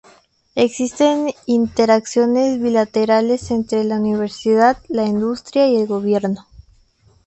Existen 0.55 1.31
interacciones 1.45 2.59
bilaterales 2.59 3.51
entre 3.51 3.83
la 3.83 3.97
universidad, 3.99 4.79
la 4.87 5.05
industria 5.05 5.67
y 5.67 5.75
el 5.79 5.85
gobierno. 5.85 6.47